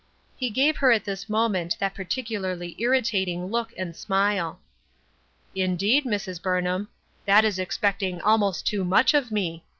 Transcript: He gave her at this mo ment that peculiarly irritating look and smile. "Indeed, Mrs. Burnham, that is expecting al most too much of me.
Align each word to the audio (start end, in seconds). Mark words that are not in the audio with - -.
He 0.35 0.49
gave 0.49 0.77
her 0.77 0.91
at 0.91 1.03
this 1.05 1.29
mo 1.29 1.47
ment 1.47 1.77
that 1.77 1.93
peculiarly 1.93 2.75
irritating 2.79 3.51
look 3.51 3.71
and 3.77 3.95
smile. 3.95 4.59
"Indeed, 5.53 6.05
Mrs. 6.05 6.41
Burnham, 6.41 6.87
that 7.27 7.45
is 7.45 7.59
expecting 7.59 8.19
al 8.21 8.39
most 8.39 8.65
too 8.65 8.83
much 8.83 9.13
of 9.13 9.31
me. 9.31 9.63